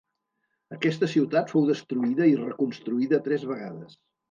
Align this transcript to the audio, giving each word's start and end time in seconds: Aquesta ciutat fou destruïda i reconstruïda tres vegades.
Aquesta 0.77 1.09
ciutat 1.11 1.53
fou 1.57 1.69
destruïda 1.69 2.29
i 2.33 2.35
reconstruïda 2.41 3.23
tres 3.31 3.49
vegades. 3.55 3.97